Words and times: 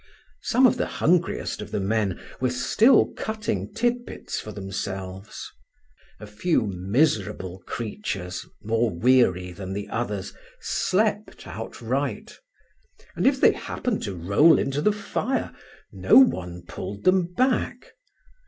Some 0.41 0.65
of 0.65 0.77
the 0.77 0.87
hungriest 0.87 1.61
of 1.61 1.69
the 1.69 1.79
men 1.79 2.19
were 2.39 2.49
still 2.49 3.13
cutting 3.13 3.71
tidbits 3.71 4.39
for 4.39 4.51
themselves. 4.51 5.51
A 6.19 6.25
few 6.25 6.65
miserable 6.65 7.59
creatures, 7.67 8.43
more 8.63 8.89
weary 8.89 9.51
than 9.51 9.73
the 9.73 9.87
others, 9.89 10.33
slept 10.59 11.45
outright; 11.45 12.35
and 13.15 13.27
if 13.27 13.39
they 13.39 13.51
happened 13.51 14.01
to 14.01 14.15
roll 14.15 14.57
into 14.57 14.81
the 14.81 14.91
fire, 14.91 15.53
no 15.91 16.17
one 16.17 16.63
pulled 16.65 17.03
them 17.03 17.31
back. 17.33 17.91